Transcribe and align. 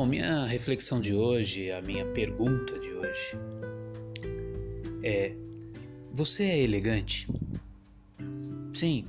Bom, 0.00 0.06
minha 0.06 0.46
reflexão 0.46 0.98
de 0.98 1.14
hoje, 1.14 1.70
a 1.70 1.82
minha 1.82 2.06
pergunta 2.06 2.78
de 2.78 2.90
hoje 2.90 3.36
é: 5.02 5.34
Você 6.10 6.44
é 6.44 6.62
elegante? 6.62 7.28
Sim. 8.72 9.04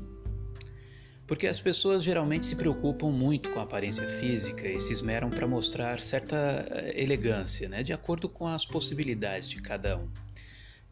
Porque 1.25 1.47
as 1.47 1.61
pessoas 1.61 2.03
geralmente 2.03 2.45
se 2.45 2.57
preocupam 2.57 3.09
muito 3.09 3.51
com 3.51 3.61
a 3.61 3.63
aparência 3.63 4.05
física 4.05 4.67
e 4.67 4.81
se 4.81 4.91
esmeram 4.91 5.29
para 5.29 5.47
mostrar 5.47 5.97
certa 6.01 6.67
eh, 6.69 7.01
elegância, 7.01 7.69
né, 7.69 7.83
de 7.83 7.93
acordo 7.93 8.27
com 8.27 8.45
as 8.45 8.65
possibilidades 8.65 9.49
de 9.49 9.61
cada 9.61 9.97
um. 9.97 10.09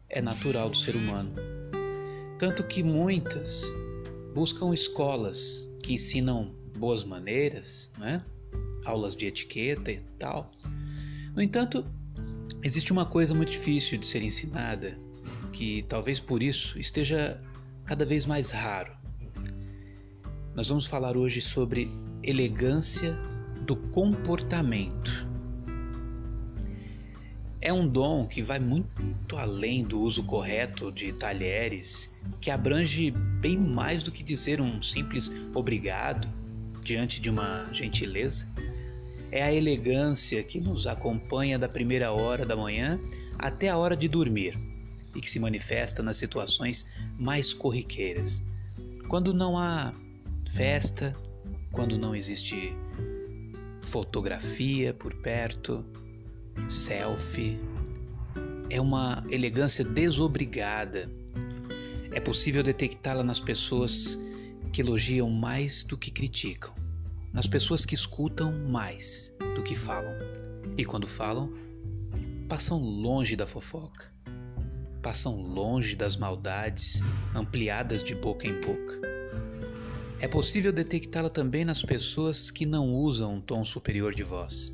É 0.08 0.22
natural 0.22 0.70
do 0.70 0.78
ser 0.78 0.96
humano. 0.96 1.34
Tanto 2.38 2.64
que 2.64 2.82
muitas 2.82 3.64
buscam 4.32 4.72
escolas 4.72 5.68
que 5.82 5.92
ensinam 5.92 6.54
boas 6.74 7.04
maneiras, 7.04 7.92
né? 7.98 8.24
Aulas 8.84 9.14
de 9.14 9.26
etiqueta 9.26 9.90
e 9.92 10.00
tal. 10.18 10.50
No 11.34 11.42
entanto, 11.42 11.84
existe 12.62 12.92
uma 12.92 13.06
coisa 13.06 13.34
muito 13.34 13.52
difícil 13.52 13.98
de 13.98 14.06
ser 14.06 14.22
ensinada, 14.22 14.98
que 15.52 15.82
talvez 15.82 16.20
por 16.20 16.42
isso 16.42 16.78
esteja 16.78 17.40
cada 17.84 18.04
vez 18.04 18.26
mais 18.26 18.50
raro. 18.50 18.92
Nós 20.54 20.68
vamos 20.68 20.86
falar 20.86 21.16
hoje 21.16 21.40
sobre 21.40 21.88
elegância 22.22 23.16
do 23.66 23.76
comportamento. 23.90 25.28
É 27.62 27.72
um 27.72 27.86
dom 27.86 28.26
que 28.26 28.42
vai 28.42 28.58
muito 28.58 29.36
além 29.36 29.84
do 29.84 30.00
uso 30.00 30.24
correto 30.24 30.90
de 30.90 31.12
talheres, 31.12 32.10
que 32.40 32.50
abrange 32.50 33.10
bem 33.10 33.56
mais 33.56 34.02
do 34.02 34.10
que 34.10 34.22
dizer 34.22 34.60
um 34.60 34.80
simples 34.80 35.30
obrigado 35.54 36.26
diante 36.82 37.20
de 37.20 37.28
uma 37.28 37.68
gentileza. 37.72 38.48
É 39.32 39.42
a 39.42 39.52
elegância 39.52 40.42
que 40.42 40.60
nos 40.60 40.86
acompanha 40.86 41.58
da 41.58 41.68
primeira 41.68 42.12
hora 42.12 42.44
da 42.44 42.56
manhã 42.56 42.98
até 43.38 43.68
a 43.68 43.76
hora 43.76 43.96
de 43.96 44.08
dormir 44.08 44.54
e 45.14 45.20
que 45.20 45.30
se 45.30 45.38
manifesta 45.38 46.02
nas 46.02 46.16
situações 46.16 46.86
mais 47.18 47.52
corriqueiras. 47.52 48.42
Quando 49.08 49.32
não 49.32 49.56
há 49.56 49.94
festa, 50.48 51.16
quando 51.72 51.96
não 51.96 52.14
existe 52.14 52.74
fotografia 53.82 54.92
por 54.92 55.14
perto, 55.14 55.84
selfie, 56.68 57.58
é 58.68 58.80
uma 58.80 59.24
elegância 59.30 59.84
desobrigada. 59.84 61.10
É 62.12 62.20
possível 62.20 62.62
detectá-la 62.62 63.22
nas 63.22 63.40
pessoas 63.40 64.20
que 64.72 64.80
elogiam 64.80 65.28
mais 65.28 65.82
do 65.82 65.96
que 65.96 66.10
criticam, 66.10 66.72
nas 67.32 67.46
pessoas 67.46 67.84
que 67.84 67.94
escutam 67.94 68.52
mais 68.68 69.34
do 69.54 69.62
que 69.62 69.74
falam. 69.74 70.14
E 70.76 70.84
quando 70.84 71.06
falam, 71.06 71.52
passam 72.48 72.78
longe 72.78 73.36
da 73.36 73.46
fofoca 73.46 74.10
passam 75.00 75.40
longe 75.40 75.96
das 75.96 76.16
maldades 76.16 77.02
ampliadas 77.34 78.02
de 78.02 78.14
boca 78.14 78.46
em 78.46 78.60
boca. 78.60 79.00
É 80.20 80.28
possível 80.28 80.72
detectá-la 80.72 81.30
também 81.30 81.64
nas 81.64 81.82
pessoas 81.82 82.50
que 82.50 82.66
não 82.66 82.94
usam 82.94 83.36
um 83.36 83.40
tom 83.40 83.64
superior 83.64 84.14
de 84.14 84.22
voz, 84.22 84.72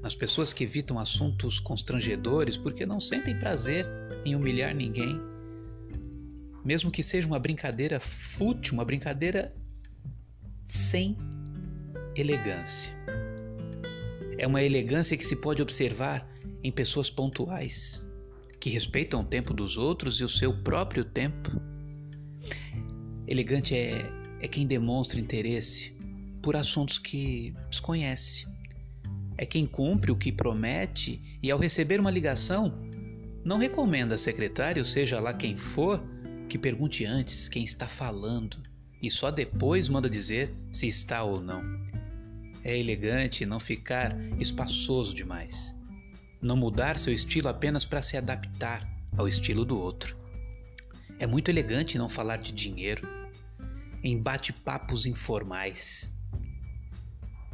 nas 0.00 0.14
pessoas 0.14 0.52
que 0.52 0.62
evitam 0.62 0.98
assuntos 0.98 1.58
constrangedores 1.58 2.56
porque 2.56 2.86
não 2.86 3.00
sentem 3.00 3.38
prazer 3.38 3.86
em 4.24 4.36
humilhar 4.36 4.74
ninguém, 4.74 5.20
mesmo 6.64 6.90
que 6.90 7.02
seja 7.02 7.26
uma 7.26 7.38
brincadeira 7.38 7.98
fútil, 7.98 8.74
uma 8.74 8.84
brincadeira 8.84 9.52
sem 10.64 11.16
elegância. 12.20 12.92
É 14.36 14.46
uma 14.46 14.62
elegância 14.62 15.16
que 15.16 15.24
se 15.24 15.36
pode 15.36 15.62
observar 15.62 16.28
em 16.62 16.72
pessoas 16.72 17.10
pontuais, 17.10 18.04
que 18.58 18.70
respeitam 18.70 19.20
o 19.20 19.24
tempo 19.24 19.54
dos 19.54 19.78
outros 19.78 20.20
e 20.20 20.24
o 20.24 20.28
seu 20.28 20.52
próprio 20.52 21.04
tempo. 21.04 21.50
Elegante 23.26 23.76
é, 23.76 24.10
é 24.40 24.48
quem 24.48 24.66
demonstra 24.66 25.20
interesse 25.20 25.96
por 26.42 26.56
assuntos 26.56 26.98
que 26.98 27.54
desconhece. 27.68 28.46
É 29.36 29.46
quem 29.46 29.66
cumpre 29.66 30.10
o 30.10 30.16
que 30.16 30.32
promete 30.32 31.38
e, 31.42 31.50
ao 31.50 31.58
receber 31.58 32.00
uma 32.00 32.10
ligação, 32.10 32.74
não 33.44 33.58
recomenda 33.58 34.16
a 34.16 34.18
secretária, 34.18 34.80
ou 34.80 34.84
seja 34.84 35.20
lá 35.20 35.32
quem 35.32 35.56
for, 35.56 36.02
que 36.48 36.58
pergunte 36.58 37.04
antes 37.04 37.48
quem 37.48 37.62
está 37.62 37.86
falando 37.86 38.58
e 39.00 39.08
só 39.08 39.30
depois 39.30 39.88
manda 39.88 40.10
dizer 40.10 40.52
se 40.72 40.88
está 40.88 41.22
ou 41.22 41.40
não. 41.40 41.87
É 42.64 42.76
elegante 42.76 43.46
não 43.46 43.60
ficar 43.60 44.16
espaçoso 44.38 45.14
demais 45.14 45.78
não 46.40 46.56
mudar 46.56 46.98
seu 46.98 47.12
estilo 47.12 47.48
apenas 47.48 47.84
para 47.84 48.02
se 48.02 48.16
adaptar 48.16 48.88
ao 49.16 49.26
estilo 49.26 49.64
do 49.64 49.78
outro. 49.78 50.16
É 51.18 51.26
muito 51.26 51.48
elegante 51.50 51.98
não 51.98 52.08
falar 52.08 52.36
de 52.38 52.52
dinheiro 52.52 53.06
em 54.02 54.16
bate-papos 54.20 55.04
informais. 55.04 56.14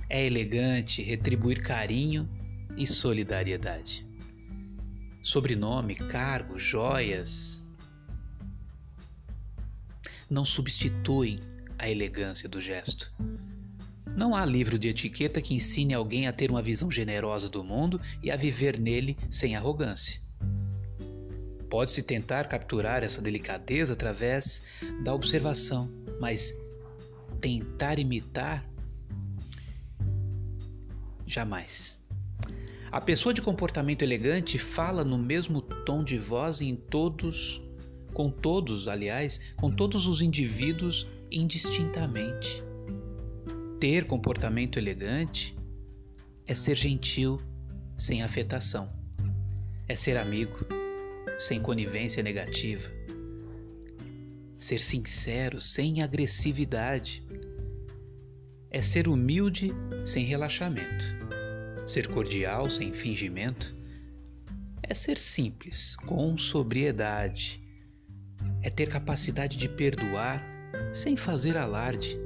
É 0.08 0.24
elegante 0.24 1.02
retribuir 1.02 1.62
carinho 1.62 2.28
e 2.76 2.86
solidariedade. 2.86 4.06
Sobrenome, 5.22 5.94
cargo, 5.94 6.58
joias 6.58 7.66
não 10.28 10.44
substituem 10.44 11.40
a 11.78 11.88
elegância 11.88 12.48
do 12.48 12.60
gesto. 12.60 13.10
Não 14.16 14.34
há 14.34 14.44
livro 14.44 14.78
de 14.78 14.88
etiqueta 14.88 15.42
que 15.42 15.54
ensine 15.54 15.92
alguém 15.92 16.28
a 16.28 16.32
ter 16.32 16.50
uma 16.50 16.62
visão 16.62 16.90
generosa 16.90 17.48
do 17.48 17.64
mundo 17.64 18.00
e 18.22 18.30
a 18.30 18.36
viver 18.36 18.78
nele 18.78 19.18
sem 19.28 19.56
arrogância. 19.56 20.20
Pode-se 21.68 22.04
tentar 22.04 22.48
capturar 22.48 23.02
essa 23.02 23.20
delicadeza 23.20 23.94
através 23.94 24.62
da 25.02 25.12
observação, 25.12 25.90
mas 26.20 26.54
tentar 27.40 27.98
imitar 27.98 28.64
jamais. 31.26 32.00
A 32.92 33.00
pessoa 33.00 33.34
de 33.34 33.42
comportamento 33.42 34.02
elegante 34.02 34.56
fala 34.56 35.02
no 35.04 35.18
mesmo 35.18 35.60
tom 35.60 36.04
de 36.04 36.16
voz 36.16 36.60
em 36.60 36.76
todos, 36.76 37.60
com 38.12 38.30
todos, 38.30 38.86
aliás, 38.86 39.40
com 39.56 39.68
todos 39.68 40.06
os 40.06 40.20
indivíduos 40.20 41.04
indistintamente. 41.32 42.62
Ter 43.86 44.06
comportamento 44.06 44.78
elegante 44.78 45.54
é 46.46 46.54
ser 46.54 46.74
gentil 46.74 47.38
sem 47.94 48.22
afetação, 48.22 48.90
é 49.86 49.94
ser 49.94 50.16
amigo 50.16 50.56
sem 51.38 51.60
conivência 51.60 52.22
negativa, 52.22 52.90
ser 54.56 54.80
sincero 54.80 55.60
sem 55.60 56.00
agressividade, 56.00 57.22
é 58.70 58.80
ser 58.80 59.06
humilde 59.06 59.68
sem 60.06 60.24
relaxamento, 60.24 61.04
ser 61.86 62.08
cordial 62.08 62.70
sem 62.70 62.90
fingimento, 62.90 63.76
é 64.82 64.94
ser 64.94 65.18
simples 65.18 65.94
com 65.94 66.38
sobriedade, 66.38 67.62
é 68.62 68.70
ter 68.70 68.88
capacidade 68.88 69.58
de 69.58 69.68
perdoar 69.68 70.42
sem 70.94 71.18
fazer 71.18 71.58
alarde 71.58 72.23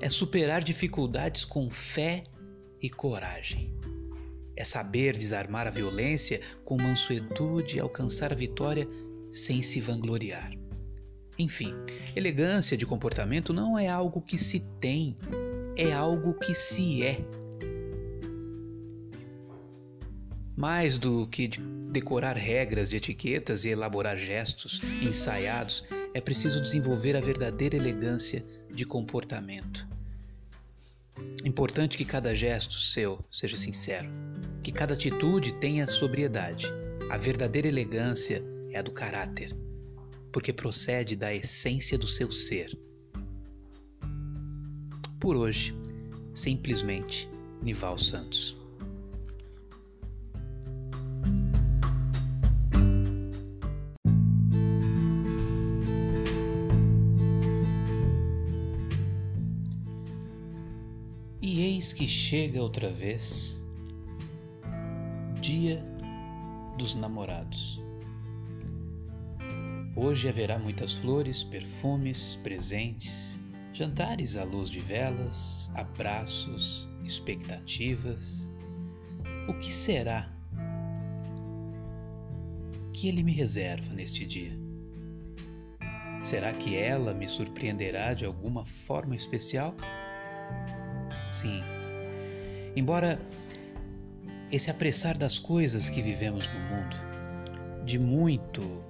é 0.00 0.08
superar 0.08 0.62
dificuldades 0.62 1.44
com 1.44 1.70
fé 1.70 2.24
e 2.80 2.88
coragem. 2.88 3.74
É 4.56 4.64
saber 4.64 5.16
desarmar 5.16 5.66
a 5.66 5.70
violência 5.70 6.40
com 6.64 6.76
mansuetude 6.76 7.76
e 7.76 7.80
alcançar 7.80 8.32
a 8.32 8.36
vitória 8.36 8.88
sem 9.30 9.62
se 9.62 9.80
vangloriar. 9.80 10.52
Enfim, 11.38 11.72
elegância 12.16 12.76
de 12.76 12.84
comportamento 12.84 13.52
não 13.52 13.78
é 13.78 13.88
algo 13.88 14.20
que 14.20 14.36
se 14.36 14.60
tem, 14.80 15.16
é 15.76 15.92
algo 15.92 16.34
que 16.34 16.52
se 16.52 17.04
é. 17.04 17.20
Mais 20.56 20.98
do 20.98 21.28
que 21.28 21.48
decorar 21.92 22.36
regras 22.36 22.90
de 22.90 22.96
etiquetas 22.96 23.64
e 23.64 23.68
elaborar 23.68 24.16
gestos 24.16 24.80
ensaiados, 25.00 25.84
é 26.12 26.20
preciso 26.20 26.60
desenvolver 26.60 27.16
a 27.16 27.20
verdadeira 27.20 27.76
elegância 27.76 28.44
de 28.68 28.84
comportamento. 28.84 29.87
Importante 31.48 31.96
que 31.96 32.04
cada 32.04 32.34
gesto 32.34 32.78
seu 32.78 33.24
seja 33.32 33.56
sincero, 33.56 34.06
que 34.62 34.70
cada 34.70 34.92
atitude 34.92 35.54
tenha 35.54 35.86
sobriedade. 35.86 36.66
A 37.08 37.16
verdadeira 37.16 37.66
elegância 37.66 38.44
é 38.70 38.78
a 38.78 38.82
do 38.82 38.90
caráter, 38.90 39.56
porque 40.30 40.52
procede 40.52 41.16
da 41.16 41.34
essência 41.34 41.96
do 41.96 42.06
seu 42.06 42.30
ser. 42.30 42.78
Por 45.18 45.36
hoje, 45.36 45.74
simplesmente 46.34 47.26
Nival 47.62 47.96
Santos. 47.96 48.57
Eis 61.88 61.92
que 61.92 62.06
chega 62.06 62.60
outra 62.60 62.90
vez 62.90 63.58
Dia 65.40 65.82
dos 66.76 66.94
Namorados. 66.94 67.82
Hoje 69.96 70.28
haverá 70.28 70.58
muitas 70.58 70.94
flores, 70.94 71.42
perfumes, 71.42 72.36
presentes, 72.42 73.40
jantares 73.72 74.36
à 74.36 74.44
luz 74.44 74.68
de 74.68 74.80
velas, 74.80 75.70
abraços, 75.74 76.88
expectativas. 77.04 78.50
O 79.48 79.54
que 79.54 79.72
será 79.72 80.30
que 82.92 83.08
ele 83.08 83.22
me 83.22 83.32
reserva 83.32 83.94
neste 83.94 84.26
dia? 84.26 84.52
Será 86.22 86.52
que 86.52 86.76
ela 86.76 87.14
me 87.14 87.26
surpreenderá 87.26 88.12
de 88.12 88.26
alguma 88.26 88.64
forma 88.64 89.16
especial? 89.16 89.74
Sim. 91.30 91.77
Embora 92.78 93.20
esse 94.52 94.70
apressar 94.70 95.18
das 95.18 95.36
coisas 95.36 95.90
que 95.90 96.00
vivemos 96.00 96.46
no 96.46 96.60
mundo, 96.60 96.96
de 97.84 97.98
muito 97.98 98.84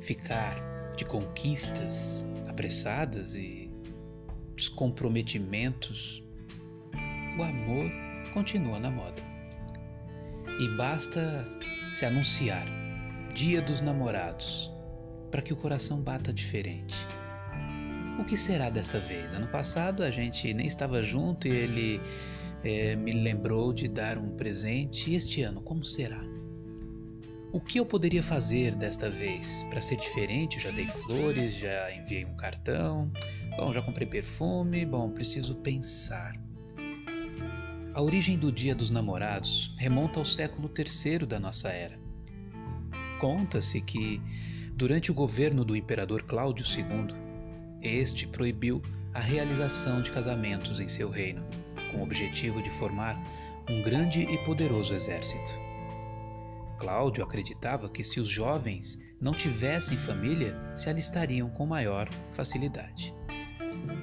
ficar 0.00 0.56
de 0.96 1.04
conquistas 1.04 2.26
apressadas 2.48 3.34
e 3.34 3.70
descomprometimentos, 4.56 6.24
o 7.38 7.42
amor 7.42 7.90
continua 8.32 8.80
na 8.80 8.90
moda. 8.90 9.22
E 10.58 10.74
basta 10.74 11.46
se 11.92 12.06
anunciar 12.06 12.64
Dia 13.34 13.60
dos 13.60 13.82
Namorados 13.82 14.72
para 15.30 15.42
que 15.42 15.52
o 15.52 15.56
coração 15.56 16.00
bata 16.00 16.32
diferente. 16.32 16.96
O 18.18 18.24
que 18.24 18.36
será 18.36 18.70
desta 18.70 18.98
vez? 18.98 19.34
Ano 19.34 19.48
passado 19.48 20.02
a 20.02 20.10
gente 20.10 20.54
nem 20.54 20.66
estava 20.66 21.02
junto 21.02 21.46
e 21.46 21.50
ele 21.50 22.00
é, 22.64 22.94
me 22.96 23.12
lembrou 23.12 23.72
de 23.72 23.88
dar 23.88 24.18
um 24.18 24.30
presente. 24.30 25.10
E 25.10 25.14
este 25.14 25.42
ano, 25.42 25.60
como 25.60 25.84
será? 25.84 26.20
O 27.52 27.60
que 27.60 27.78
eu 27.78 27.84
poderia 27.84 28.22
fazer 28.22 28.74
desta 28.74 29.10
vez 29.10 29.64
para 29.68 29.80
ser 29.80 29.96
diferente? 29.96 30.58
já 30.58 30.70
dei 30.70 30.86
flores, 30.86 31.54
já 31.54 31.94
enviei 31.94 32.24
um 32.24 32.34
cartão, 32.34 33.12
bom, 33.56 33.72
já 33.72 33.82
comprei 33.82 34.06
perfume, 34.06 34.86
bom, 34.86 35.10
preciso 35.10 35.54
pensar. 35.56 36.34
A 37.94 38.00
origem 38.00 38.38
do 38.38 38.50
Dia 38.50 38.74
dos 38.74 38.90
Namorados 38.90 39.74
remonta 39.76 40.18
ao 40.18 40.24
século 40.24 40.70
III 40.74 41.26
da 41.26 41.38
nossa 41.38 41.68
era. 41.68 42.00
Conta-se 43.20 43.82
que, 43.82 44.18
durante 44.74 45.10
o 45.10 45.14
governo 45.14 45.62
do 45.62 45.76
imperador 45.76 46.22
Cláudio 46.22 46.64
II, 46.64 47.14
este 47.82 48.26
proibiu 48.26 48.80
a 49.12 49.20
realização 49.20 50.00
de 50.00 50.10
casamentos 50.10 50.80
em 50.80 50.88
seu 50.88 51.10
reino, 51.10 51.44
com 51.92 51.98
o 51.98 52.02
objetivo 52.02 52.62
de 52.62 52.70
formar 52.70 53.22
um 53.68 53.82
grande 53.82 54.22
e 54.22 54.38
poderoso 54.44 54.94
exército. 54.94 55.54
Cláudio 56.78 57.22
acreditava 57.22 57.88
que 57.88 58.02
se 58.02 58.18
os 58.18 58.28
jovens 58.28 58.98
não 59.20 59.32
tivessem 59.32 59.96
família, 59.96 60.58
se 60.74 60.90
alistariam 60.90 61.48
com 61.48 61.64
maior 61.64 62.08
facilidade. 62.32 63.14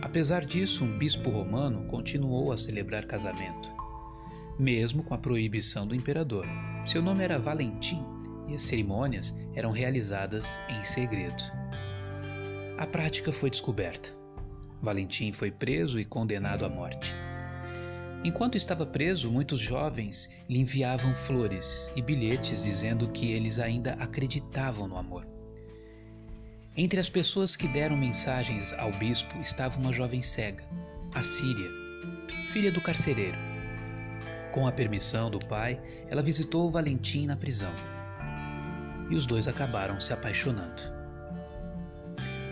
Apesar 0.02 0.46
disso, 0.46 0.86
um 0.86 0.98
bispo 0.98 1.30
romano 1.30 1.86
continuou 1.88 2.54
a 2.54 2.58
celebrar 2.58 3.06
casamento, 3.06 3.70
mesmo 4.58 5.04
com 5.04 5.14
a 5.14 5.18
proibição 5.18 5.86
do 5.86 5.94
imperador. 5.94 6.48
Seu 6.86 7.02
nome 7.02 7.22
era 7.22 7.38
Valentim 7.38 8.02
e 8.48 8.56
as 8.56 8.62
cerimônias 8.62 9.36
eram 9.54 9.72
realizadas 9.72 10.58
em 10.70 10.82
segredo. 10.84 11.44
A 12.78 12.88
prática 12.88 13.32
foi 13.32 13.50
descoberta. 13.50 14.18
Valentim 14.82 15.34
foi 15.34 15.52
preso 15.52 16.00
e 16.00 16.06
condenado 16.06 16.64
à 16.64 16.70
morte. 16.70 17.14
Enquanto 18.24 18.56
estava 18.56 18.86
preso, 18.86 19.32
muitos 19.32 19.60
jovens 19.60 20.30
lhe 20.50 20.60
enviavam 20.60 21.16
flores 21.16 21.92
e 21.96 22.02
bilhetes 22.02 22.64
dizendo 22.64 23.08
que 23.10 23.32
eles 23.32 23.60
ainda 23.60 23.94
acreditavam 23.94 24.88
no 24.88 24.98
amor. 24.98 25.26
Entre 26.76 27.00
as 27.00 27.10
pessoas 27.10 27.56
que 27.56 27.68
deram 27.68 27.96
mensagens 27.96 28.74
ao 28.74 28.92
bispo 28.92 29.38
estava 29.40 29.80
uma 29.80 29.94
jovem 29.94 30.22
cega, 30.22 30.64
a 31.14 31.24
Síria, 31.24 31.70
filha 32.48 32.72
do 32.72 32.82
carcereiro. 32.82 33.38
Com 34.52 34.68
a 34.68 34.72
permissão 34.72 35.30
do 35.30 35.40
pai, 35.40 35.82
ela 36.10 36.22
visitou 36.22 36.70
Valentim 36.70 37.26
na 37.26 37.38
prisão. 37.38 37.74
E 39.10 39.16
os 39.16 39.26
dois 39.26 39.48
acabaram 39.48 40.00
se 40.00 40.12
apaixonando. 40.12 40.82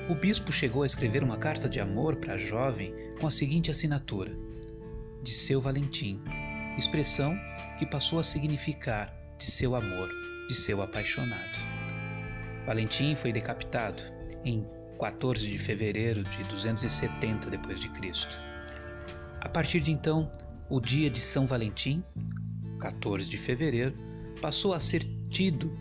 O 0.09 0.15
bispo 0.15 0.51
chegou 0.51 0.83
a 0.83 0.85
escrever 0.85 1.23
uma 1.23 1.37
carta 1.37 1.67
de 1.67 1.81
amor 1.81 2.15
para 2.15 2.35
a 2.35 2.37
jovem 2.37 2.93
com 3.19 3.27
a 3.27 3.31
seguinte 3.31 3.69
assinatura: 3.69 4.46
de 5.23 5.31
seu 5.31 5.59
Valentim, 5.59 6.21
expressão 6.77 7.37
que 7.77 7.85
passou 7.85 8.19
a 8.19 8.23
significar 8.23 9.13
de 9.37 9.45
seu 9.45 9.75
amor, 9.75 10.09
de 10.47 10.55
seu 10.55 10.81
apaixonado. 10.81 11.59
Valentim 12.65 13.15
foi 13.15 13.31
decapitado 13.31 14.01
em 14.43 14.65
14 14.99 15.47
de 15.47 15.57
fevereiro 15.57 16.23
de 16.23 16.43
270 16.43 17.49
d.C. 17.49 18.39
A 19.41 19.49
partir 19.49 19.79
de 19.79 19.91
então, 19.91 20.31
o 20.69 20.81
dia 20.81 21.09
de 21.09 21.19
São 21.19 21.45
Valentim, 21.45 22.03
14 22.79 23.29
de 23.29 23.37
fevereiro, 23.37 23.95
passou 24.41 24.73
a 24.73 24.79
ser 24.79 25.03
tido 25.29 25.73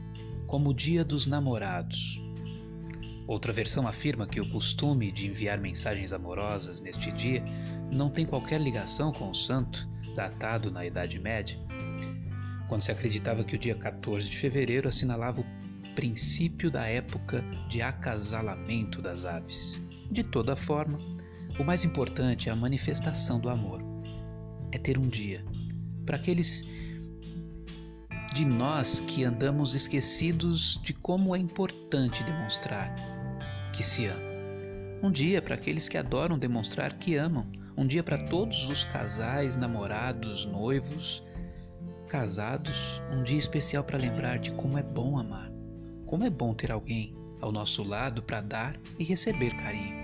como 0.46 0.70
o 0.70 0.74
dia 0.74 1.04
dos 1.04 1.26
namorados. 1.26 2.20
Outra 3.26 3.52
versão 3.52 3.88
afirma 3.88 4.26
que 4.26 4.40
o 4.40 4.50
costume 4.50 5.11
de 5.11 5.26
enviar 5.26 5.58
mensagens 5.58 6.12
amorosas 6.12 6.81
neste 6.81 7.11
dia 7.11 7.43
não 7.90 8.08
tem 8.08 8.25
qualquer 8.25 8.61
ligação 8.61 9.12
com 9.12 9.31
o 9.31 9.34
santo, 9.34 9.88
datado 10.14 10.70
na 10.70 10.87
Idade 10.87 11.19
Média, 11.19 11.58
quando 12.69 12.82
se 12.82 12.93
acreditava 12.93 13.43
que 13.43 13.56
o 13.56 13.58
dia 13.58 13.75
14 13.75 14.31
de 14.31 14.37
fevereiro 14.37 14.88
assinalava 14.88 15.40
o 15.40 15.94
princípio 15.96 16.70
da 16.70 16.87
época 16.87 17.43
de 17.69 17.82
acasalamento 17.82 19.02
das 19.02 19.25
aves. 19.25 19.82
De 20.11 20.23
toda 20.23 20.55
forma, 20.55 20.99
o 21.58 21.64
mais 21.64 21.84
importante 21.84 22.49
é 22.49 22.52
a 22.52 22.56
manifestação 22.56 23.40
do 23.40 23.49
amor. 23.49 23.82
É 24.70 24.78
ter 24.78 24.99
um 24.99 25.06
dia. 25.06 25.44
Para 26.05 26.17
aqueles 26.17 26.64
de 28.32 28.44
nós 28.44 29.00
que 29.00 29.25
andamos 29.25 29.75
esquecidos 29.75 30.78
de 30.82 30.93
como 30.93 31.34
é 31.34 31.38
importante 31.38 32.23
demonstrar 32.23 33.15
que 33.76 33.82
se 33.82 34.06
ama. 34.06 34.25
Um 35.02 35.11
dia 35.11 35.42
para 35.42 35.54
aqueles 35.54 35.87
que 35.87 35.99
adoram 35.99 36.38
demonstrar 36.38 36.95
que 36.95 37.14
amam 37.14 37.47
um 37.76 37.87
dia 37.87 38.02
para 38.02 38.16
todos 38.16 38.71
os 38.71 38.85
casais, 38.85 39.59
namorados, 39.59 40.47
noivos, 40.47 41.23
casados, 42.09 43.02
um 43.12 43.23
dia 43.23 43.37
especial 43.37 43.85
para 43.85 43.99
lembrar 43.99 44.38
de 44.38 44.50
como 44.52 44.78
é 44.78 44.83
bom 44.83 45.18
amar, 45.18 45.52
como 46.06 46.25
é 46.25 46.30
bom 46.30 46.54
ter 46.54 46.73
alguém 46.73 47.14
ao 47.42 47.52
nosso 47.52 47.83
lado 47.83 48.23
para 48.23 48.40
dar 48.40 48.75
e 48.99 49.04
receber 49.04 49.54
carinho. 49.59 49.95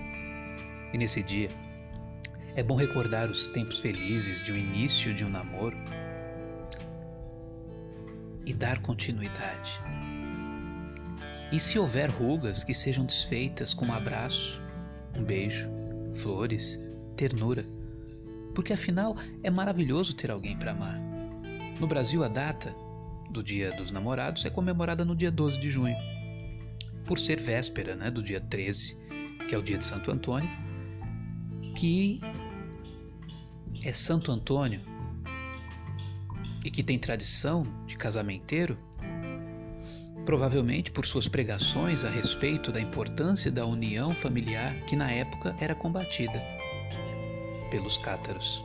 E 0.93 0.97
nesse 0.97 1.23
dia, 1.23 1.49
é 2.55 2.61
bom 2.61 2.75
recordar 2.75 3.31
os 3.31 3.47
tempos 3.47 3.79
felizes 3.79 4.43
de 4.43 4.51
um 4.51 4.55
início 4.55 5.15
de 5.15 5.25
um 5.25 5.29
namoro 5.29 5.77
e 8.45 8.53
dar 8.53 8.79
continuidade. 8.83 9.81
E 11.53 11.59
se 11.59 11.77
houver 11.77 12.09
rugas, 12.09 12.63
que 12.63 12.73
sejam 12.73 13.05
desfeitas 13.05 13.75
com 13.75 13.85
um 13.85 13.93
abraço, 13.93 14.59
um 15.15 15.23
beijo, 15.23 15.69
flores, 16.15 16.79
ternura, 17.15 17.63
porque 18.55 18.73
afinal 18.73 19.15
é 19.43 19.51
maravilhoso 19.51 20.15
ter 20.15 20.31
alguém 20.31 20.57
para 20.57 20.71
amar. 20.71 20.99
No 21.79 21.85
Brasil, 21.85 22.23
a 22.23 22.27
data 22.27 22.75
do 23.29 23.43
Dia 23.43 23.71
dos 23.77 23.91
Namorados 23.91 24.43
é 24.45 24.49
comemorada 24.49 25.05
no 25.05 25.15
dia 25.15 25.29
12 25.29 25.59
de 25.59 25.69
junho, 25.69 25.95
por 27.05 27.19
ser 27.19 27.39
véspera 27.39 27.95
né, 27.95 28.09
do 28.09 28.23
dia 28.23 28.41
13, 28.41 28.97
que 29.47 29.53
é 29.53 29.57
o 29.57 29.61
dia 29.61 29.77
de 29.77 29.85
Santo 29.85 30.09
Antônio, 30.09 30.49
que 31.75 32.19
é 33.83 33.93
Santo 33.93 34.31
Antônio 34.31 34.81
e 36.65 36.71
que 36.71 36.81
tem 36.81 36.97
tradição 36.97 37.67
de 37.85 37.95
casamenteiro, 37.95 38.75
provavelmente 40.25 40.91
por 40.91 41.05
suas 41.05 41.27
pregações 41.27 42.05
a 42.05 42.09
respeito 42.09 42.71
da 42.71 42.79
importância 42.79 43.51
da 43.51 43.65
união 43.65 44.15
familiar 44.15 44.75
que 44.85 44.95
na 44.95 45.11
época 45.11 45.55
era 45.59 45.75
combatida 45.75 46.41
pelos 47.69 47.97
cátaros. 47.97 48.63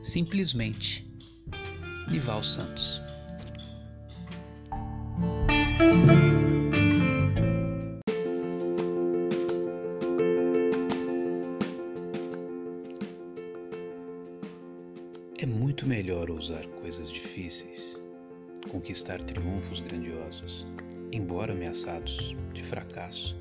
Simplesmente, 0.00 1.06
Nival 2.10 2.42
Santos. 2.42 3.02
É 15.38 15.46
muito 15.46 15.86
melhor 15.86 16.30
usar 16.30 16.66
coisas 16.80 17.10
difíceis, 17.10 18.00
conquistar 18.68 19.22
triunfos 19.22 19.80
grandiosos, 19.80 20.66
embora 21.12 21.52
ameaçados 21.52 22.36
de 22.52 22.62
fracasso 22.62 23.36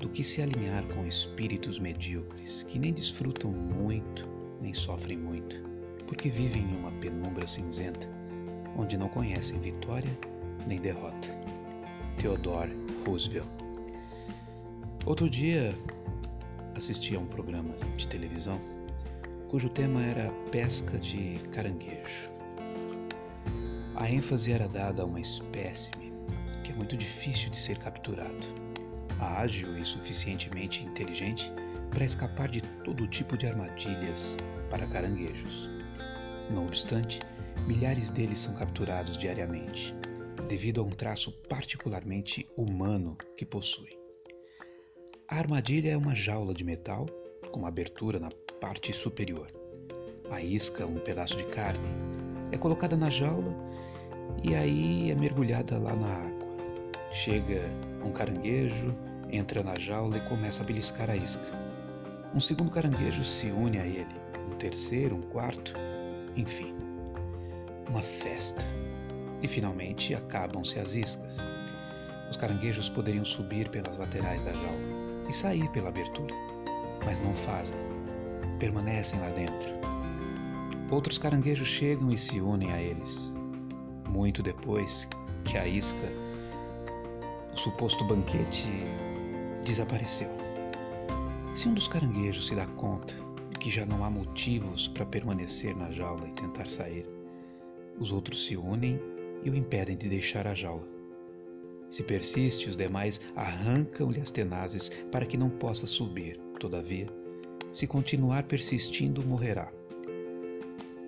do 0.00 0.08
que 0.08 0.22
se 0.22 0.40
alinhar 0.40 0.84
com 0.94 1.06
espíritos 1.06 1.78
medíocres 1.78 2.62
que 2.62 2.78
nem 2.78 2.92
desfrutam 2.92 3.50
muito 3.50 4.28
nem 4.60 4.74
sofrem 4.74 5.18
muito, 5.18 5.62
porque 6.06 6.28
vivem 6.28 6.62
em 6.62 6.76
uma 6.76 6.90
penumbra 6.92 7.46
cinzenta, 7.46 8.08
onde 8.76 8.96
não 8.96 9.08
conhecem 9.08 9.60
vitória 9.60 10.10
nem 10.66 10.80
derrota. 10.80 11.28
Theodore 12.18 12.72
Roosevelt. 13.06 13.48
Outro 15.06 15.30
dia 15.30 15.74
assisti 16.74 17.14
a 17.14 17.20
um 17.20 17.26
programa 17.26 17.74
de 17.96 18.08
televisão 18.08 18.60
cujo 19.48 19.68
tema 19.70 20.02
era 20.02 20.30
pesca 20.50 20.98
de 20.98 21.38
caranguejo. 21.52 22.37
A 24.00 24.08
ênfase 24.08 24.52
era 24.52 24.68
dada 24.68 25.02
a 25.02 25.04
uma 25.04 25.18
espécime 25.18 26.12
que 26.62 26.70
é 26.70 26.74
muito 26.74 26.96
difícil 26.96 27.50
de 27.50 27.56
ser 27.56 27.78
capturado, 27.78 28.46
ágil 29.18 29.76
e 29.76 29.84
suficientemente 29.84 30.84
inteligente 30.84 31.52
para 31.90 32.04
escapar 32.04 32.48
de 32.48 32.60
todo 32.84 33.08
tipo 33.08 33.36
de 33.36 33.48
armadilhas 33.48 34.36
para 34.70 34.86
caranguejos. 34.86 35.68
Não 36.48 36.64
obstante, 36.66 37.18
milhares 37.66 38.08
deles 38.08 38.38
são 38.38 38.54
capturados 38.54 39.18
diariamente, 39.18 39.92
devido 40.48 40.80
a 40.80 40.84
um 40.84 40.90
traço 40.90 41.32
particularmente 41.48 42.48
humano 42.56 43.18
que 43.36 43.44
possui. 43.44 43.98
A 45.26 45.38
armadilha 45.38 45.90
é 45.90 45.96
uma 45.96 46.14
jaula 46.14 46.54
de 46.54 46.62
metal 46.62 47.04
com 47.50 47.58
uma 47.58 47.68
abertura 47.68 48.20
na 48.20 48.30
parte 48.60 48.92
superior. 48.92 49.50
A 50.30 50.40
isca, 50.40 50.86
um 50.86 51.00
pedaço 51.00 51.36
de 51.36 51.46
carne, 51.46 51.88
é 52.52 52.56
colocada 52.56 52.96
na 52.96 53.10
jaula 53.10 53.66
e 54.42 54.54
aí 54.54 55.10
é 55.10 55.14
mergulhada 55.14 55.78
lá 55.78 55.94
na 55.94 56.06
água. 56.06 56.48
Chega 57.12 57.62
um 58.04 58.12
caranguejo, 58.12 58.94
entra 59.30 59.62
na 59.62 59.78
jaula 59.78 60.18
e 60.18 60.28
começa 60.28 60.62
a 60.62 60.66
beliscar 60.66 61.10
a 61.10 61.16
isca. 61.16 61.48
Um 62.34 62.40
segundo 62.40 62.70
caranguejo 62.70 63.24
se 63.24 63.50
une 63.50 63.78
a 63.78 63.86
ele, 63.86 64.06
um 64.50 64.56
terceiro, 64.56 65.16
um 65.16 65.22
quarto, 65.22 65.72
enfim, 66.36 66.74
uma 67.88 68.02
festa. 68.02 68.62
E 69.42 69.48
finalmente 69.48 70.14
acabam-se 70.14 70.78
as 70.78 70.94
iscas. 70.94 71.48
Os 72.30 72.36
caranguejos 72.36 72.88
poderiam 72.88 73.24
subir 73.24 73.68
pelas 73.70 73.96
laterais 73.96 74.42
da 74.42 74.52
jaula 74.52 75.28
e 75.28 75.32
sair 75.32 75.68
pela 75.70 75.88
abertura, 75.88 76.34
mas 77.04 77.20
não 77.20 77.34
fazem, 77.34 77.76
permanecem 78.58 79.18
lá 79.20 79.28
dentro. 79.30 79.78
Outros 80.90 81.18
caranguejos 81.18 81.68
chegam 81.68 82.10
e 82.10 82.18
se 82.18 82.40
unem 82.40 82.72
a 82.72 82.82
eles. 82.82 83.32
Muito 84.08 84.42
depois 84.42 85.08
que 85.44 85.58
a 85.58 85.66
isca, 85.66 86.08
o 87.52 87.56
suposto 87.56 88.04
banquete, 88.04 88.70
desapareceu. 89.64 90.30
Se 91.54 91.68
um 91.68 91.74
dos 91.74 91.88
caranguejos 91.88 92.46
se 92.46 92.54
dá 92.54 92.66
conta 92.66 93.14
de 93.50 93.58
que 93.58 93.70
já 93.70 93.84
não 93.84 94.04
há 94.04 94.10
motivos 94.10 94.88
para 94.88 95.04
permanecer 95.04 95.76
na 95.76 95.90
jaula 95.90 96.26
e 96.26 96.32
tentar 96.32 96.68
sair, 96.68 97.08
os 97.98 98.12
outros 98.12 98.46
se 98.46 98.56
unem 98.56 98.98
e 99.44 99.50
o 99.50 99.54
impedem 99.54 99.96
de 99.96 100.08
deixar 100.08 100.46
a 100.46 100.54
jaula. 100.54 100.86
Se 101.90 102.02
persiste, 102.02 102.68
os 102.68 102.76
demais 102.76 103.20
arrancam-lhe 103.34 104.20
as 104.20 104.30
tenazes 104.30 104.90
para 105.10 105.26
que 105.26 105.36
não 105.36 105.48
possa 105.48 105.86
subir. 105.86 106.38
Todavia, 106.60 107.08
se 107.72 107.86
continuar 107.86 108.44
persistindo, 108.44 109.24
morrerá. 109.24 109.72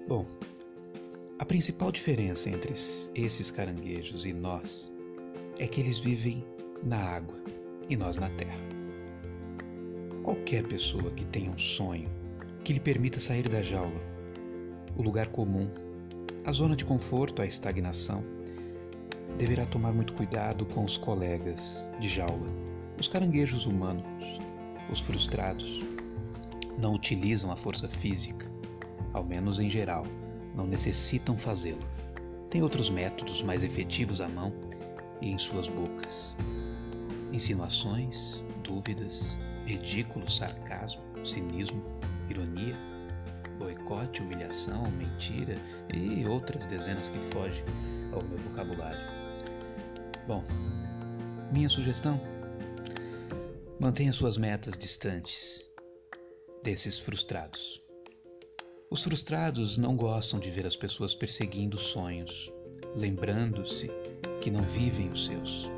Bom, 0.08 0.26
a 1.40 1.44
principal 1.46 1.90
diferença 1.90 2.50
entre 2.50 2.70
esses 2.70 3.50
caranguejos 3.50 4.26
e 4.26 4.32
nós 4.34 4.92
é 5.58 5.66
que 5.66 5.80
eles 5.80 5.98
vivem 5.98 6.44
na 6.82 6.98
água 6.98 7.34
e 7.88 7.96
nós 7.96 8.18
na 8.18 8.28
terra. 8.28 8.60
Qualquer 10.22 10.66
pessoa 10.66 11.10
que 11.12 11.24
tenha 11.24 11.50
um 11.50 11.58
sonho 11.58 12.10
que 12.62 12.74
lhe 12.74 12.78
permita 12.78 13.18
sair 13.18 13.48
da 13.48 13.62
jaula, 13.62 14.02
o 14.94 15.02
lugar 15.02 15.28
comum, 15.28 15.66
a 16.44 16.52
zona 16.52 16.76
de 16.76 16.84
conforto, 16.84 17.40
a 17.40 17.46
estagnação, 17.46 18.22
deverá 19.38 19.64
tomar 19.64 19.94
muito 19.94 20.12
cuidado 20.12 20.66
com 20.66 20.84
os 20.84 20.98
colegas 20.98 21.88
de 21.98 22.08
jaula, 22.10 22.48
os 22.98 23.08
caranguejos 23.08 23.64
humanos, 23.64 24.04
os 24.92 25.00
frustrados. 25.00 25.82
Não 26.78 26.92
utilizam 26.92 27.50
a 27.50 27.56
força 27.56 27.88
física, 27.88 28.52
ao 29.14 29.24
menos 29.24 29.58
em 29.58 29.70
geral, 29.70 30.04
não 30.54 30.66
necessitam 30.66 31.36
fazê-lo. 31.36 31.82
Tem 32.48 32.62
outros 32.62 32.90
métodos 32.90 33.42
mais 33.42 33.62
efetivos 33.62 34.20
à 34.20 34.28
mão 34.28 34.52
e 35.20 35.30
em 35.30 35.38
suas 35.38 35.68
bocas. 35.68 36.36
Insinuações, 37.32 38.42
dúvidas, 38.64 39.38
ridículo, 39.64 40.28
sarcasmo, 40.28 41.02
cinismo, 41.24 41.82
ironia, 42.28 42.76
boicote, 43.58 44.22
humilhação, 44.22 44.90
mentira 44.90 45.54
e 45.92 46.26
outras 46.26 46.66
dezenas 46.66 47.08
que 47.08 47.18
fogem 47.32 47.64
ao 48.12 48.22
meu 48.24 48.38
vocabulário. 48.38 49.00
Bom, 50.26 50.42
minha 51.52 51.68
sugestão: 51.68 52.20
mantenha 53.78 54.12
suas 54.12 54.36
metas 54.36 54.76
distantes 54.76 55.62
desses 56.62 56.98
frustrados. 56.98 57.82
Os 58.92 59.04
frustrados 59.04 59.78
não 59.78 59.94
gostam 59.94 60.40
de 60.40 60.50
ver 60.50 60.66
as 60.66 60.74
pessoas 60.74 61.14
perseguindo 61.14 61.78
sonhos, 61.78 62.52
lembrando-se 62.96 63.88
que 64.40 64.50
não 64.50 64.64
vivem 64.64 65.08
os 65.12 65.26
seus. 65.26 65.70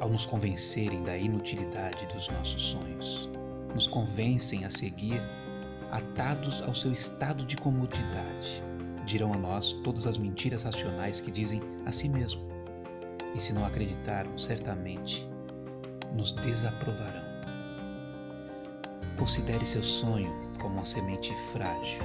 Ao 0.00 0.08
nos 0.08 0.24
convencerem 0.24 1.02
da 1.02 1.14
inutilidade 1.14 2.06
dos 2.14 2.30
nossos 2.30 2.62
sonhos, 2.62 3.28
nos 3.74 3.86
convencem 3.86 4.64
a 4.64 4.70
seguir 4.70 5.20
atados 5.90 6.62
ao 6.62 6.74
seu 6.74 6.90
estado 6.92 7.44
de 7.44 7.58
comodidade 7.58 8.62
dirão 9.04 9.34
a 9.34 9.36
nós 9.36 9.74
todas 9.84 10.06
as 10.06 10.16
mentiras 10.16 10.62
racionais 10.62 11.20
que 11.20 11.30
dizem 11.30 11.60
a 11.84 11.92
si 11.92 12.08
mesmo. 12.08 12.40
E 13.34 13.40
se 13.40 13.52
não 13.52 13.66
acreditarmos, 13.66 14.44
certamente 14.44 15.28
nos 16.14 16.32
desaprovarão. 16.32 17.26
Considere 19.18 19.66
seu 19.66 19.82
sonho 19.82 20.45
como 20.56 20.74
uma 20.74 20.84
semente 20.84 21.34
frágil. 21.52 22.00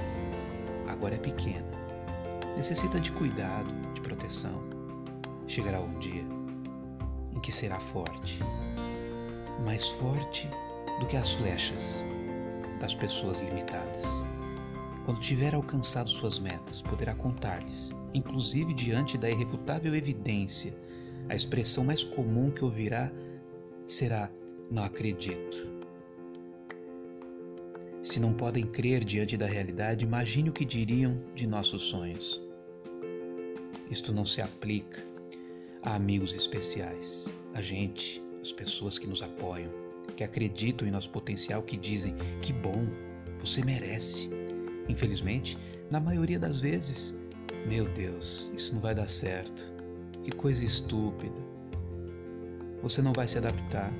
Agora 0.88 1.14
é 1.14 1.18
pequena. 1.18 1.66
Necessita 2.56 3.00
de 3.00 3.12
cuidado, 3.12 3.72
de 3.94 4.00
proteção. 4.00 4.62
Chegará 5.46 5.80
um 5.80 5.98
dia 5.98 6.24
em 7.34 7.40
que 7.40 7.50
será 7.50 7.78
forte 7.80 8.40
mais 9.64 9.88
forte 9.88 10.48
do 11.00 11.06
que 11.06 11.16
as 11.16 11.32
flechas 11.32 12.04
das 12.80 12.94
pessoas 12.94 13.40
limitadas. 13.40 14.04
Quando 15.04 15.20
tiver 15.20 15.54
alcançado 15.54 16.08
suas 16.08 16.38
metas, 16.38 16.80
poderá 16.82 17.14
contar-lhes, 17.14 17.94
inclusive 18.14 18.74
diante 18.74 19.18
da 19.18 19.30
irrefutável 19.30 19.94
evidência. 19.94 20.74
A 21.28 21.34
expressão 21.34 21.84
mais 21.84 22.04
comum 22.04 22.50
que 22.50 22.64
ouvirá 22.64 23.10
será: 23.86 24.30
Não 24.70 24.84
acredito. 24.84 25.71
Se 28.12 28.20
não 28.20 28.34
podem 28.34 28.66
crer 28.66 29.02
diante 29.02 29.38
da 29.38 29.46
realidade, 29.46 30.04
imagine 30.04 30.50
o 30.50 30.52
que 30.52 30.66
diriam 30.66 31.18
de 31.34 31.46
nossos 31.46 31.80
sonhos. 31.80 32.42
Isto 33.90 34.12
não 34.12 34.26
se 34.26 34.42
aplica 34.42 35.02
a 35.82 35.94
amigos 35.94 36.34
especiais, 36.34 37.32
a 37.54 37.62
gente, 37.62 38.22
as 38.42 38.52
pessoas 38.52 38.98
que 38.98 39.06
nos 39.06 39.22
apoiam, 39.22 39.70
que 40.14 40.22
acreditam 40.22 40.86
em 40.86 40.90
nosso 40.90 41.08
potencial, 41.08 41.62
que 41.62 41.74
dizem: 41.74 42.14
Que 42.42 42.52
bom, 42.52 42.86
você 43.40 43.64
merece. 43.64 44.28
Infelizmente, 44.90 45.56
na 45.90 45.98
maioria 45.98 46.38
das 46.38 46.60
vezes, 46.60 47.16
meu 47.66 47.86
Deus, 47.94 48.52
isso 48.54 48.74
não 48.74 48.82
vai 48.82 48.94
dar 48.94 49.08
certo. 49.08 49.72
Que 50.22 50.32
coisa 50.32 50.62
estúpida. 50.62 51.34
Você 52.82 53.00
não 53.00 53.14
vai 53.14 53.26
se 53.26 53.38
adaptar. 53.38 53.90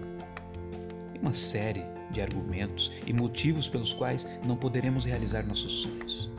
Uma 1.19 1.33
série 1.33 1.83
de 2.13 2.21
argumentos 2.21 2.93
e 3.07 3.13
motivos 3.13 3.69
pelos 3.69 3.93
quais 3.93 4.29
não 4.45 4.57
poderemos 4.57 5.05
realizar 5.05 5.47
nossos 5.47 5.83
sonhos. 5.83 6.31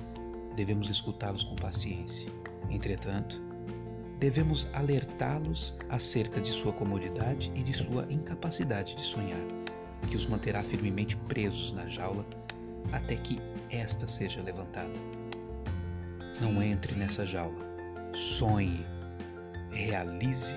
Devemos 0.55 0.89
escutá-los 0.89 1.43
com 1.43 1.55
paciência. 1.55 2.31
Entretanto, 2.69 3.41
devemos 4.19 4.67
alertá-los 4.73 5.75
acerca 5.89 6.39
de 6.39 6.49
sua 6.51 6.71
comodidade 6.71 7.51
e 7.55 7.63
de 7.63 7.73
sua 7.73 8.05
incapacidade 8.09 8.95
de 8.95 9.03
sonhar, 9.03 9.41
que 10.07 10.15
os 10.15 10.25
manterá 10.25 10.63
firmemente 10.63 11.17
presos 11.27 11.73
na 11.73 11.87
jaula 11.87 12.25
até 12.91 13.15
que 13.15 13.39
esta 13.69 14.07
seja 14.07 14.41
levantada. 14.41 14.93
Não 16.41 16.61
entre 16.61 16.95
nessa 16.95 17.25
jaula. 17.25 17.73
Sonhe, 18.13 18.85
realize 19.71 20.55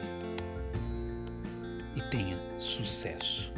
e 1.97 2.01
tenha 2.11 2.39
sucesso. 2.59 3.53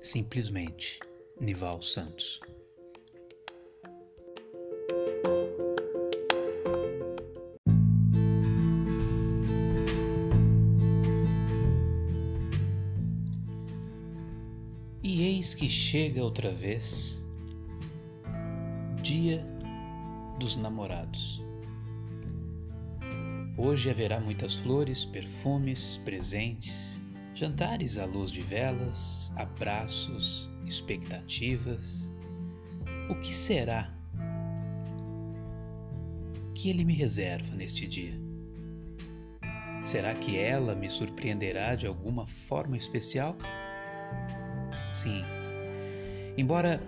Simplesmente 0.00 1.00
Nival 1.40 1.82
Santos. 1.82 2.40
E 15.02 15.22
eis 15.22 15.54
que 15.54 15.68
chega 15.68 16.22
outra 16.22 16.50
vez 16.52 17.22
Dia 19.02 19.44
dos 20.38 20.56
Namorados. 20.56 21.42
Hoje 23.56 23.90
haverá 23.90 24.20
muitas 24.20 24.54
flores, 24.54 25.04
perfumes, 25.04 26.00
presentes, 26.04 26.97
jantares 27.38 27.98
à 27.98 28.04
luz 28.04 28.32
de 28.32 28.40
velas, 28.40 29.32
abraços, 29.36 30.50
expectativas. 30.66 32.10
O 33.08 33.14
que 33.20 33.32
será 33.32 33.94
que 36.52 36.68
ele 36.68 36.84
me 36.84 36.94
reserva 36.94 37.54
neste 37.54 37.86
dia? 37.86 38.14
Será 39.84 40.14
que 40.16 40.36
ela 40.36 40.74
me 40.74 40.88
surpreenderá 40.88 41.76
de 41.76 41.86
alguma 41.86 42.26
forma 42.26 42.76
especial? 42.76 43.36
Sim. 44.90 45.22
Embora 46.36 46.82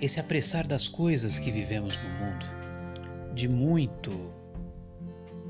esse 0.00 0.20
apressar 0.20 0.68
das 0.68 0.86
coisas 0.86 1.40
que 1.40 1.50
vivemos 1.50 1.96
no 1.96 2.08
mundo, 2.10 2.46
de 3.34 3.48
muito 3.48 4.32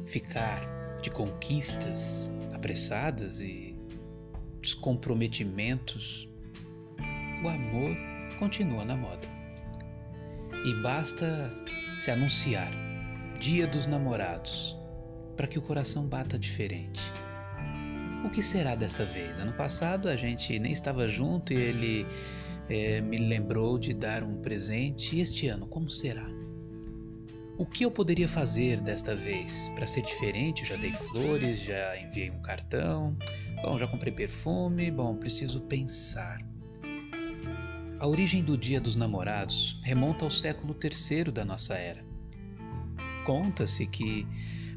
ficar 0.06 0.96
de 1.02 1.10
conquistas 1.10 2.32
apressadas 2.54 3.38
e 3.38 3.65
descomprometimentos, 4.60 6.28
o 7.42 7.48
amor 7.48 7.96
continua 8.38 8.84
na 8.84 8.96
moda. 8.96 9.28
E 10.64 10.74
basta 10.82 11.52
se 11.98 12.10
anunciar 12.10 12.72
Dia 13.38 13.66
dos 13.66 13.86
Namorados 13.86 14.76
para 15.36 15.46
que 15.46 15.58
o 15.58 15.62
coração 15.62 16.08
bata 16.08 16.38
diferente. 16.38 17.02
O 18.24 18.30
que 18.30 18.42
será 18.42 18.74
desta 18.74 19.04
vez? 19.04 19.38
Ano 19.38 19.52
passado 19.52 20.08
a 20.08 20.16
gente 20.16 20.58
nem 20.58 20.72
estava 20.72 21.06
junto 21.06 21.52
e 21.52 21.56
ele 21.56 22.06
é, 22.68 23.00
me 23.00 23.18
lembrou 23.18 23.78
de 23.78 23.94
dar 23.94 24.24
um 24.24 24.40
presente. 24.40 25.16
E 25.16 25.20
este 25.20 25.48
ano, 25.48 25.66
como 25.66 25.88
será? 25.90 26.26
O 27.58 27.64
que 27.64 27.84
eu 27.84 27.90
poderia 27.90 28.28
fazer 28.28 28.80
desta 28.80 29.14
vez 29.14 29.70
para 29.74 29.86
ser 29.86 30.02
diferente? 30.02 30.62
Eu 30.62 30.68
já 30.68 30.76
dei 30.76 30.92
flores, 30.92 31.60
já 31.60 31.98
enviei 31.98 32.30
um 32.30 32.40
cartão, 32.42 33.16
bom, 33.62 33.78
já 33.78 33.86
comprei 33.86 34.12
perfume, 34.12 34.90
bom, 34.90 35.16
preciso 35.16 35.60
pensar. 35.62 36.40
A 37.98 38.06
origem 38.06 38.42
do 38.42 38.56
Dia 38.56 38.80
dos 38.80 38.94
Namorados 38.94 39.80
remonta 39.82 40.24
ao 40.24 40.30
século 40.30 40.76
III 40.82 41.32
da 41.32 41.44
nossa 41.44 41.74
era. 41.74 42.04
Conta-se 43.24 43.86
que, 43.86 44.26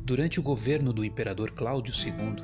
durante 0.03 0.39
o 0.39 0.43
governo 0.43 0.93
do 0.93 1.03
imperador 1.03 1.51
Cláudio 1.51 1.93
II, 1.93 2.43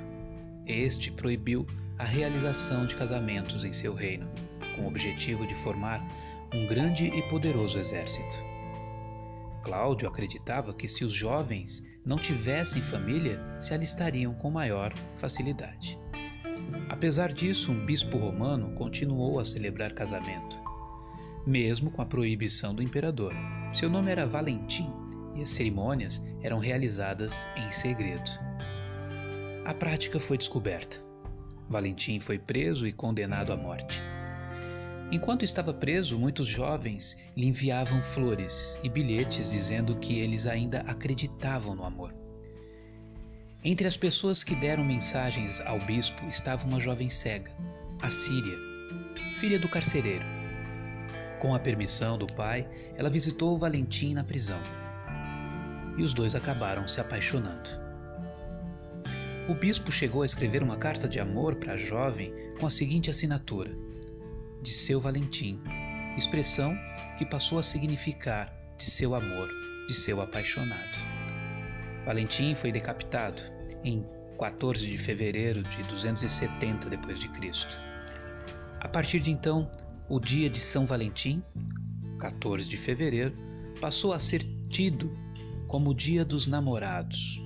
este 0.68 1.12
proibiu 1.12 1.66
a 1.98 2.04
realização 2.04 2.86
de 2.86 2.96
casamentos 2.96 3.64
em 3.64 3.72
seu 3.72 3.94
reino 3.94 4.30
com 4.76 4.84
o 4.84 4.88
objetivo 4.88 5.48
de 5.48 5.56
formar 5.56 6.06
um 6.54 6.68
grande 6.68 7.06
e 7.06 7.22
poderoso 7.30 7.80
exército. 7.80 8.38
Cláudio 9.64 10.08
acreditava 10.08 10.74
que 10.74 10.88
se 10.88 11.04
os 11.04 11.14
jovens 11.14 11.84
não 12.06 12.18
tivessem 12.18 12.82
família, 12.82 13.42
se 13.60 13.74
alistariam 13.74 14.34
com 14.36 14.52
maior 14.52 14.94
facilidade. 15.16 15.98
Apesar 16.90 17.34
disso, 17.34 17.72
um 17.72 17.86
bispo 17.86 18.18
romano 18.18 18.72
continuou 18.76 19.40
a 19.40 19.46
celebrar 19.46 19.92
casamento, 19.94 20.58
mesmo 21.46 21.90
com 21.90 22.02
a 22.02 22.06
proibição 22.06 22.76
do 22.76 22.84
imperador. 22.84 23.34
Seu 23.74 23.90
nome 23.90 24.12
era 24.12 24.28
Valentim 24.28 24.92
e 25.36 25.42
as 25.42 25.50
cerimônias 25.50 26.24
eram 26.42 26.60
realizadas 26.60 27.46
em 27.58 27.72
segredo. 27.72 28.30
A 29.66 29.74
prática 29.74 30.20
foi 30.20 30.38
descoberta. 30.38 31.04
Valentim 31.68 32.20
foi 32.20 32.38
preso 32.38 32.86
e 32.86 32.94
condenado 32.94 33.52
à 33.52 33.58
morte. 33.58 34.04
Enquanto 35.12 35.44
estava 35.44 35.74
preso, 35.74 36.20
muitos 36.20 36.48
jovens 36.48 37.18
lhe 37.36 37.48
enviavam 37.48 38.02
flores 38.02 38.80
e 38.84 38.90
bilhetes 38.90 39.50
dizendo 39.50 39.96
que 39.98 40.20
eles 40.20 40.46
ainda 40.46 40.82
acreditavam 40.82 41.76
no 41.76 41.84
amor. 41.84 42.14
Entre 43.68 43.88
as 43.88 43.98
pessoas 43.98 44.44
que 44.44 44.56
deram 44.56 44.86
mensagens 44.86 45.60
ao 45.62 45.80
bispo 45.80 46.24
estava 46.28 46.68
uma 46.68 46.80
jovem 46.80 47.10
cega, 47.10 47.52
a 48.00 48.12
Síria, 48.12 48.56
filha 49.38 49.58
do 49.58 49.68
carcereiro. 49.68 50.24
Com 51.40 51.56
a 51.56 51.58
permissão 51.58 52.16
do 52.16 52.28
pai, 52.28 52.70
ela 52.96 53.10
visitou 53.10 53.58
Valentim 53.58 54.14
na 54.14 54.24
prisão. 54.24 54.62
E 55.98 56.04
os 56.04 56.14
dois 56.14 56.36
acabaram 56.36 56.88
se 56.88 57.02
apaixonando. 57.02 57.72
O 59.50 59.56
bispo 59.56 59.92
chegou 59.92 60.22
a 60.22 60.28
escrever 60.28 60.62
uma 60.62 60.78
carta 60.78 61.10
de 61.10 61.20
amor 61.20 61.56
para 61.56 61.74
a 61.74 61.78
jovem 61.78 62.32
com 62.60 62.68
a 62.68 62.72
seguinte 62.72 63.10
assinatura: 63.10 63.76
de 64.62 64.70
seu 64.70 65.02
Valentim, 65.02 65.60
expressão 66.16 66.78
que 67.18 67.26
passou 67.26 67.58
a 67.58 67.64
significar 67.64 68.56
de 68.78 68.86
seu 68.86 69.16
amor, 69.16 69.50
de 69.88 69.96
seu 69.96 70.22
apaixonado. 70.22 71.00
Valentim 72.06 72.54
foi 72.54 72.72
decapitado 72.72 73.55
em 73.86 74.04
14 74.40 74.86
de 74.86 74.98
fevereiro 74.98 75.64
de 75.64 75.84
270 75.84 76.90
d.C. 76.90 77.30
A 78.82 78.88
partir 78.88 79.20
de 79.20 79.32
então, 79.32 79.70
o 80.10 80.20
dia 80.20 80.50
de 80.50 80.60
São 80.60 80.86
Valentim, 80.86 81.42
14 82.20 82.68
de 82.68 82.76
fevereiro, 82.76 83.34
passou 83.80 84.12
a 84.12 84.20
ser 84.20 84.44
tido 84.70 85.14
como 85.68 85.92
o 85.92 85.94
dia 85.94 86.26
dos 86.26 86.48
namorados. 86.48 87.40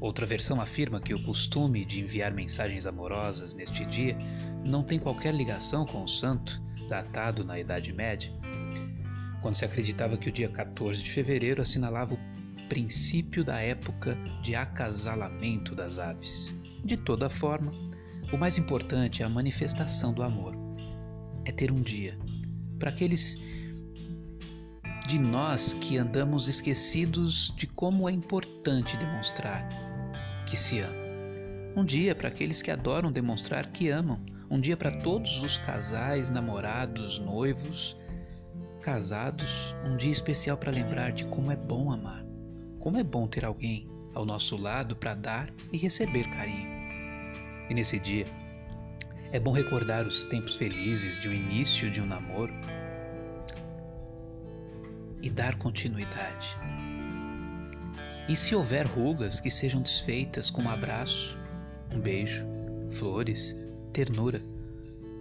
Outra 0.00 0.26
versão 0.26 0.60
afirma 0.60 1.00
que 1.00 1.14
o 1.14 1.22
costume 1.24 1.84
de 1.84 2.00
enviar 2.00 2.32
mensagens 2.32 2.86
amorosas 2.86 3.54
neste 3.54 3.84
dia 3.84 4.16
não 4.64 4.82
tem 4.82 4.98
qualquer 4.98 5.34
ligação 5.34 5.86
com 5.86 6.04
o 6.04 6.08
santo, 6.08 6.60
datado 6.88 7.44
na 7.44 7.58
Idade 7.58 7.92
Média, 7.92 8.32
quando 9.40 9.54
se 9.54 9.64
acreditava 9.64 10.16
que 10.16 10.28
o 10.28 10.32
dia 10.32 10.48
14 10.48 11.02
de 11.02 11.10
fevereiro 11.10 11.62
assinalava 11.62 12.14
o 12.14 12.27
princípio 12.68 13.42
da 13.42 13.60
época 13.60 14.16
de 14.42 14.54
acasalamento 14.54 15.74
das 15.74 15.98
aves. 15.98 16.54
De 16.84 16.96
toda 16.96 17.30
forma, 17.30 17.72
o 18.32 18.36
mais 18.36 18.58
importante 18.58 19.22
é 19.22 19.26
a 19.26 19.28
manifestação 19.28 20.12
do 20.12 20.22
amor. 20.22 20.54
É 21.44 21.52
ter 21.52 21.72
um 21.72 21.80
dia. 21.80 22.18
Para 22.78 22.90
aqueles 22.90 23.38
de 25.06 25.18
nós 25.18 25.72
que 25.72 25.96
andamos 25.96 26.48
esquecidos 26.48 27.52
de 27.56 27.66
como 27.66 28.08
é 28.08 28.12
importante 28.12 28.96
demonstrar 28.98 29.66
que 30.46 30.56
se 30.56 30.80
ama. 30.80 31.08
Um 31.74 31.84
dia 31.84 32.14
para 32.14 32.28
aqueles 32.28 32.60
que 32.60 32.70
adoram 32.70 33.10
demonstrar 33.10 33.72
que 33.72 33.88
amam 33.88 34.20
um 34.50 34.60
dia 34.60 34.76
para 34.76 34.90
todos 34.90 35.42
os 35.42 35.58
casais, 35.58 36.30
namorados, 36.30 37.18
noivos, 37.18 37.96
casados, 38.82 39.74
um 39.84 39.96
dia 39.96 40.12
especial 40.12 40.56
para 40.56 40.72
lembrar 40.72 41.12
de 41.12 41.24
como 41.26 41.50
é 41.50 41.56
bom 41.56 41.90
amar. 41.90 42.27
Como 42.80 42.96
é 42.96 43.02
bom 43.02 43.26
ter 43.26 43.44
alguém 43.44 43.88
ao 44.14 44.24
nosso 44.24 44.56
lado 44.56 44.96
para 44.96 45.14
dar 45.14 45.50
e 45.72 45.76
receber 45.76 46.28
carinho. 46.30 46.68
E 47.68 47.74
nesse 47.74 47.98
dia, 47.98 48.24
é 49.30 49.38
bom 49.38 49.52
recordar 49.52 50.06
os 50.06 50.24
tempos 50.24 50.56
felizes 50.56 51.20
de 51.20 51.28
um 51.28 51.32
início 51.32 51.90
de 51.90 52.00
um 52.00 52.06
namoro 52.06 52.54
e 55.20 55.28
dar 55.28 55.56
continuidade. 55.56 56.56
E 58.28 58.36
se 58.36 58.54
houver 58.54 58.86
rugas, 58.86 59.40
que 59.40 59.50
sejam 59.50 59.82
desfeitas 59.82 60.50
com 60.50 60.62
um 60.62 60.68
abraço, 60.68 61.38
um 61.92 62.00
beijo, 62.00 62.46
flores, 62.90 63.56
ternura, 63.92 64.42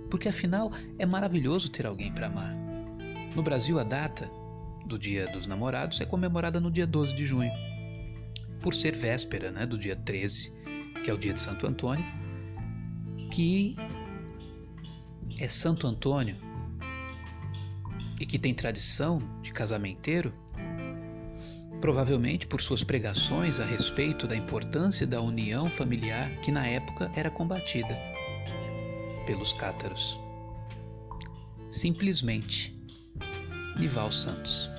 porque 0.10 0.30
afinal 0.30 0.72
é 0.98 1.06
maravilhoso 1.06 1.70
ter 1.70 1.86
alguém 1.86 2.14
para 2.14 2.28
amar. 2.28 2.56
No 3.36 3.44
Brasil, 3.44 3.80
a 3.80 3.84
data 3.84 4.30
do 4.88 4.98
Dia 4.98 5.28
dos 5.28 5.46
Namorados 5.46 6.00
é 6.02 6.06
comemorada 6.06 6.60
no 6.60 6.72
dia 6.72 6.88
12 6.88 7.14
de 7.14 7.26
junho, 7.26 7.52
por 8.62 8.74
ser 8.74 8.96
véspera 8.96 9.52
né, 9.52 9.66
do 9.66 9.78
dia 9.78 9.96
13, 9.96 10.52
que 11.04 11.12
é 11.12 11.14
o 11.14 11.18
dia 11.18 11.34
de 11.34 11.40
Santo 11.40 11.68
Antônio, 11.68 12.06
que 13.32 13.76
é 15.40 15.48
Santo 15.48 15.86
Antônio 15.86 16.36
e 18.20 18.26
que 18.26 18.40
tem 18.40 18.54
tradição 18.54 19.22
de 19.42 19.52
casamenteiro, 19.52 20.34
provavelmente 21.80 22.48
por 22.48 22.62
suas 22.62 22.84
pregações 22.84 23.60
a 23.60 23.66
respeito 23.66 24.26
da 24.26 24.36
importância 24.36 25.06
da 25.06 25.22
união 25.22 25.70
familiar 25.70 26.32
que 26.38 26.52
na 26.52 26.66
época 26.66 27.12
era 27.16 27.30
combatida 27.30 27.96
pelos 29.28 29.54
cátaros. 29.54 30.18
Simplesmente, 31.70 32.74
Nival 33.78 34.12
Santos. 34.12 34.77